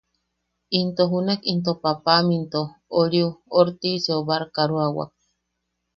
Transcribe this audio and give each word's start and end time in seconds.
Into 0.79 1.03
junak 1.11 1.41
itom 1.53 1.77
paapam 1.83 2.25
into... 2.37 2.61
oriu... 2.99 3.27
Ortiseu 3.59 4.19
barkaroawak. 4.27 5.11